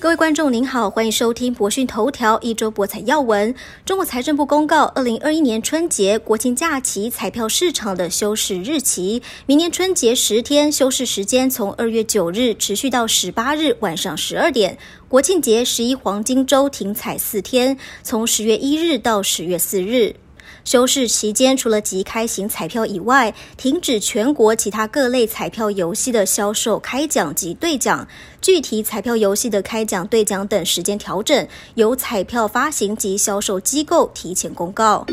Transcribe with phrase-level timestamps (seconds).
[0.00, 3.54] 各位观众您好，欢迎收听博讯头条一周博彩要闻。
[3.84, 20.16] 中国财政部公告，二零二一年春节、国庆假期彩票市场的休市日期，明年春节十天休市时间从二月九日持续到十八日晚上十二点，国庆节十一黄金周停彩四天，从十月一日到十月四日。
[20.64, 28.06] 休市期间，除了即开型彩票以外，停止全国其他各类彩票游戏的销售、开奖及兑奖。
[28.40, 35.04] 具体彩票游戏的开奖、兑奖等时间调整，由彩票发行及销售机构提前公告。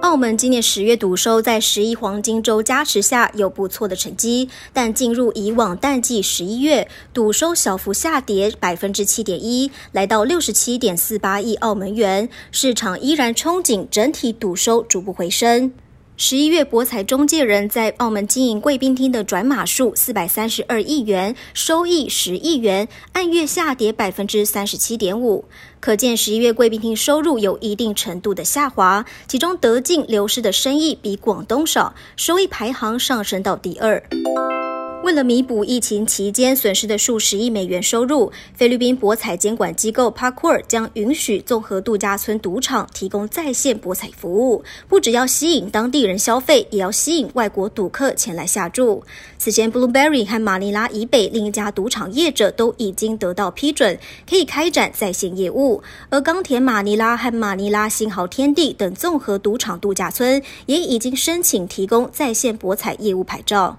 [0.00, 12.28] 澳门今年十月赌收在十一黄金周加持下有不错的成绩，但进入以往淡季十一月，赌收小幅下跌百分之七点一，来到六十七点四八亿澳门元。
[12.50, 15.70] 市场依然憧憬整体赌收逐步回升。
[16.22, 25.46] 十一月，博彩中介人在澳门经营贵宾厅的转码数四百三十二亿元，收益十亿元，按月下跌百分之三十七点五。
[25.80, 34.02] 可见十一月贵宾厅收入有一定程度的下滑，其中德进流失的生意比广东少，收益排行上升到第二。
[35.02, 49.02] 为了弥补疫情期间损失的数十亿美元收入，菲律宾博彩监管机构 Parkour 将允许综合度假村赌场提供在线博彩服务，不只要吸引当地人消费，也要吸引外国赌客前来下注。
[49.38, 63.78] 此前，Blueberry 和马尼拉以北另一家赌场业者都已经得到批准，可以开展在线业务，而冈田马尼拉和马尼拉新豪天地等综合赌场度假村也已经申请提供在线博彩业务牌照。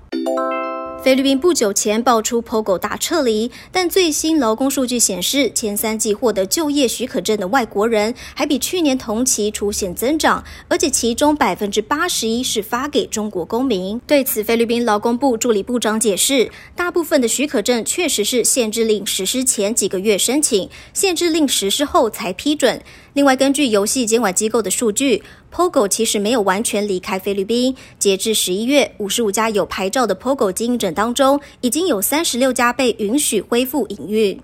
[1.04, 14.00] 菲律宾不久前爆出 POGO 大撤离，但最新劳工数据显示，前三季获得就业许可证的外国人还比去年同期出现增长，而且其中百分之八十一是发给中国公民。
[14.06, 22.80] 对此，菲律宾劳工部助理部长解释，大部分的许可证确实是限制令实施前几个月申请，限制令实施后才批准。
[23.14, 25.22] 另外，根据游戏监管机构的数据
[25.52, 27.76] ，POGO 其实没有完全离开菲律宾。
[28.00, 34.40] 截至十一月，五十五家有牌照的 POGO 经营者当中，已经有三十六家被允许恢复营运。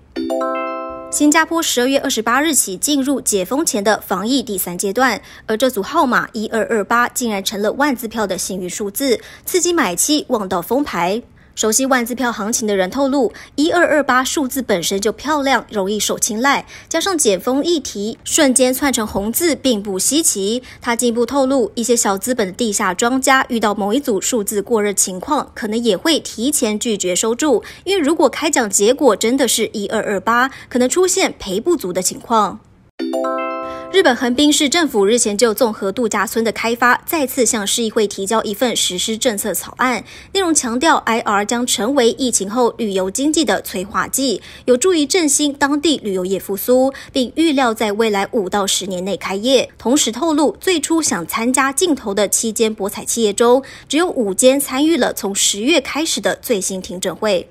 [1.10, 11.22] 新加坡十二月二十八日起进入解封前的防疫第三阶段，而这组号码一二二八竟然成了万字票的幸运数字，刺激买气望到封牌。
[11.58, 20.62] 熟悉万字票行情的人透露，一二二八数字本身就漂亮，容易受青睐，加上解封议题，瞬间窜成红字，并不稀奇。
[20.80, 32.60] 他进一步透露，一些小资本的地下庄家遇到某一组数字过热情况，可能也会提前拒绝收注，因为如果开奖结果真的是一二二八，可能出现赔不足的情况。
[33.90, 40.04] 日本横滨市政府日前就综合度假村的开发再次向市议会提交一份实施政策草案，
[40.34, 49.68] 内容强调 IR 将成为疫情后旅游经济的催化剂，有助于振兴当地旅游业复苏，并预料在未来五到十年内开业。
[49.78, 57.48] 同时透露，最初想参加竞投的七间博彩企业中，只有五间参与了从十月开始的最新听证会。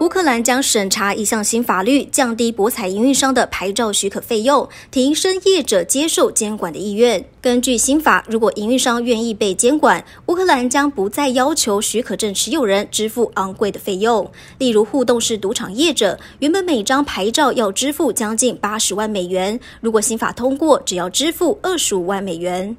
[0.00, 7.22] 乌克兰将审查一项新法律，降低博彩营运商的牌照许可费用，提升业者接受监管的意愿。
[7.42, 14.30] 根据新法，如果营运商愿意被监管，乌克兰将不再要求许可证持有人支付昂贵的费用。
[14.56, 22.74] 例如，互动式赌场业者原本每张牌照要支付将近八十万美元，如果新法通过，只要支付二十五万美元。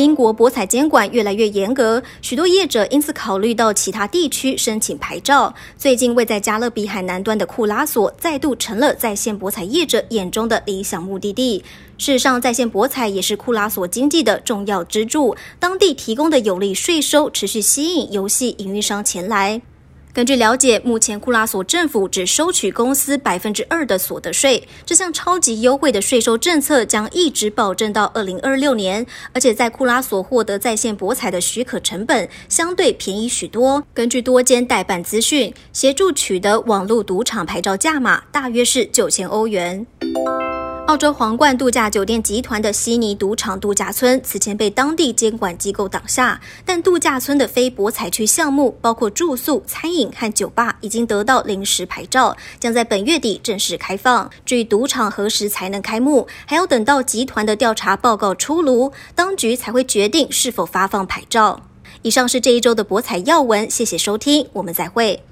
[0.00, 5.54] 英国博彩监管越来越严格，许多业者因此考虑到其他地区申请牌照。
[5.76, 11.62] 最近，位在加勒比海南端的库拉索再度成了在线博彩业者眼中的理想目的地。
[11.98, 19.60] 事实上，在线博彩也是库拉索经济的重要支柱，当地提供的有利税收持续吸引游戏营运商前来。
[20.20, 24.62] 根据了解，目前库拉索政府只收取公司百分之二的所得税。
[24.84, 33.82] 这项超级优惠的税收政策将一直保证到二零二六年，而且在库拉索获得在线博彩的许可成本相对便宜许多。
[33.94, 39.86] 根据多间代办资讯，协助取得网络赌场牌照价码大约是九千欧元。
[40.90, 54.28] 澳洲皇冠度假酒店集团的悉尼赌场度假村此前被当地监管机构挡下，但度假村的非博彩区项目，包括住宿、餐饮和酒吧，已经得到临时牌照，将在本月底正式开放。
[54.44, 61.62] 至于赌场何时才能开幕，还要等到集团的调查报告出炉，当局才会决定是否发放牌照。
[62.02, 65.22] 以上是这一周的博彩要闻，谢谢收听，我们再会。